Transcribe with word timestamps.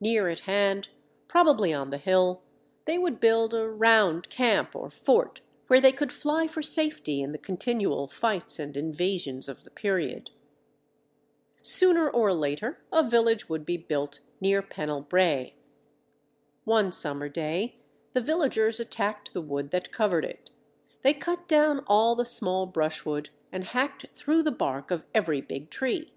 Near 0.00 0.30
at 0.30 0.40
hand, 0.48 0.88
probably 1.28 1.70
on 1.70 1.90
the 1.90 1.98
hill, 1.98 2.40
they 2.86 2.96
would 2.96 3.20
build 3.20 3.52
a 3.52 3.68
(round) 3.68 4.30
camp 4.30 4.74
or 4.74 4.88
fort, 4.88 5.42
where 5.66 5.82
they 5.82 5.92
could 5.92 6.10
fly 6.10 6.46
for 6.46 6.62
safety 6.62 7.20
in 7.20 7.32
the 7.32 7.36
continual 7.38 8.06
fights 8.08 8.58
and 8.58 8.74
invasions 8.74 9.50
of 9.50 9.64
the 9.64 9.70
period. 9.70 10.30
Sooner 11.60 12.08
or 12.08 12.32
later 12.32 12.80
a 12.90 13.06
village 13.06 13.50
would 13.50 13.66
be 13.66 13.76
built 13.76 14.20
near 14.40 14.62
Pennell 14.62 15.02
Brae. 15.02 15.56
One 16.64 16.90
summer 16.90 17.28
day 17.28 17.76
the 18.14 18.22
villagers 18.22 18.80
attacked 18.80 19.34
the 19.34 19.42
wood 19.42 19.72
that 19.72 19.92
covered 19.92 20.24
it; 20.24 20.52
they 21.02 21.12
cut 21.12 21.46
down 21.48 21.84
all 21.86 22.14
the 22.16 22.24
small 22.24 22.64
brushwood 22.64 23.28
and 23.52 23.62
hacked 23.62 24.06
through 24.14 24.42
the 24.42 24.50
bark 24.50 24.90
of 24.90 25.04
every 25.12 25.42
big 25.42 25.68
tree. 25.68 26.14